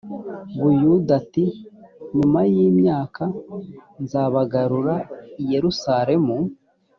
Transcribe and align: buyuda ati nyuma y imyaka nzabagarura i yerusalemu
buyuda 0.61 1.11
ati 1.21 1.45
nyuma 2.15 2.39
y 2.53 2.55
imyaka 2.69 3.23
nzabagarura 4.01 4.95
i 5.41 5.43
yerusalemu 5.51 6.35